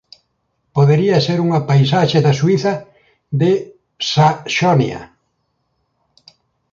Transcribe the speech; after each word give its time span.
Podería 0.75 1.17
ser 1.27 1.37
unha 1.45 1.63
paisaxe 1.69 2.17
da 2.25 2.33
Suíza 2.39 2.73
de 3.41 3.51
Saxonia. 4.11 5.01